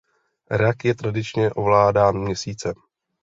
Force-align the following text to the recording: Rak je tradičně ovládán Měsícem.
Rak 0.51 0.85
je 0.85 0.95
tradičně 0.95 1.51
ovládán 1.51 2.21
Měsícem. 2.21 2.73